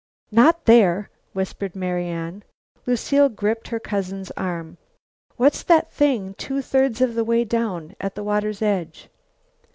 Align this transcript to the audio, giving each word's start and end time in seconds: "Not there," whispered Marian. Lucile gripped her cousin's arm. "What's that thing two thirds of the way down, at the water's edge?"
"Not 0.31 0.65
there," 0.65 1.11
whispered 1.33 1.75
Marian. 1.75 2.43
Lucile 2.87 3.29
gripped 3.29 3.67
her 3.67 3.79
cousin's 3.79 4.31
arm. 4.31 4.77
"What's 5.37 5.61
that 5.61 5.91
thing 5.91 6.33
two 6.39 6.63
thirds 6.63 7.01
of 7.01 7.13
the 7.13 7.23
way 7.23 7.43
down, 7.43 7.95
at 8.01 8.15
the 8.15 8.23
water's 8.23 8.63
edge?" 8.63 9.09